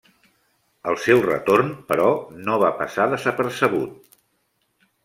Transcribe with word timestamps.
El 0.91 0.97
seu 1.03 1.21
retorn, 1.25 1.69
però, 1.91 2.09
no 2.49 2.59
va 2.65 2.75
passar 2.81 3.09
desapercebut. 3.13 4.15